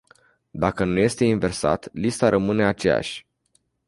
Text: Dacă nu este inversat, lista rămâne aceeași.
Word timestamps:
Dacă 0.49 0.83
nu 0.83 0.99
este 0.99 1.25
inversat, 1.25 1.89
lista 1.93 2.29
rămâne 2.29 2.65
aceeași. 2.65 3.25